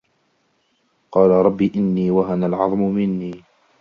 قَالَ 1.11 1.29
رَبِّ 1.31 1.61
إِنِّي 1.75 2.11
وَهَنَ 2.11 2.43
الْعَظْمُ 2.43 2.79
مِنِّي 2.81 3.43